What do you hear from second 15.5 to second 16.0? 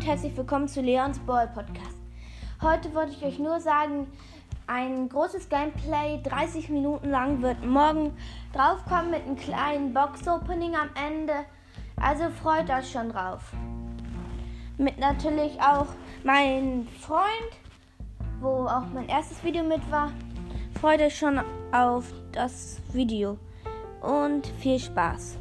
auch